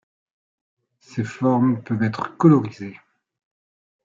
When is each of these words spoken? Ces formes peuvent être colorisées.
Ces 0.99 1.23
formes 1.23 1.83
peuvent 1.83 2.01
être 2.01 2.35
colorisées. 2.35 2.97